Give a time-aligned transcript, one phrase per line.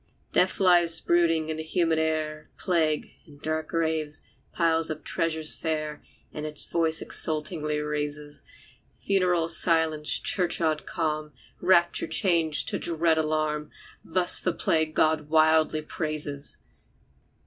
[0.33, 6.01] Death lies brooding in the humid air, Plague, in dark graves, piles up treasures fair,
[6.33, 8.41] And its voice exultingly raises.
[8.97, 13.69] Funeral silence churchyard calm, Rapture change to dread alarm.
[14.03, 16.57] Thus the plague God wildly praises!